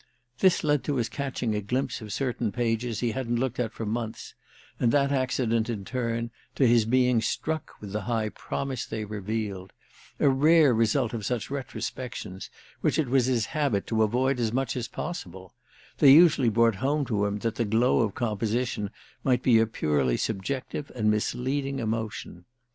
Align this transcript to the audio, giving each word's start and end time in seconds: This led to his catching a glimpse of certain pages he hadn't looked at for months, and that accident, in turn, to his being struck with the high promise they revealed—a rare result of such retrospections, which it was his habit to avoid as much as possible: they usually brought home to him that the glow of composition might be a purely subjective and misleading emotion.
This 0.39 0.63
led 0.63 0.83
to 0.85 0.95
his 0.95 1.09
catching 1.09 1.53
a 1.53 1.61
glimpse 1.61 2.01
of 2.01 2.11
certain 2.11 2.51
pages 2.51 3.01
he 3.01 3.11
hadn't 3.11 3.35
looked 3.35 3.59
at 3.59 3.71
for 3.71 3.85
months, 3.85 4.33
and 4.79 4.91
that 4.91 5.11
accident, 5.11 5.69
in 5.69 5.85
turn, 5.85 6.31
to 6.55 6.65
his 6.65 6.85
being 6.85 7.21
struck 7.21 7.73
with 7.79 7.91
the 7.91 8.01
high 8.01 8.29
promise 8.29 8.83
they 8.87 9.05
revealed—a 9.05 10.27
rare 10.27 10.73
result 10.73 11.13
of 11.13 11.23
such 11.23 11.51
retrospections, 11.51 12.49
which 12.79 12.97
it 12.97 13.09
was 13.09 13.27
his 13.27 13.45
habit 13.45 13.85
to 13.85 14.01
avoid 14.01 14.39
as 14.39 14.51
much 14.51 14.75
as 14.75 14.87
possible: 14.87 15.53
they 15.99 16.11
usually 16.11 16.49
brought 16.49 16.77
home 16.77 17.05
to 17.05 17.23
him 17.27 17.37
that 17.37 17.53
the 17.53 17.63
glow 17.63 17.99
of 17.99 18.15
composition 18.15 18.89
might 19.23 19.43
be 19.43 19.59
a 19.59 19.67
purely 19.67 20.17
subjective 20.17 20.91
and 20.95 21.11
misleading 21.11 21.77
emotion. 21.77 22.45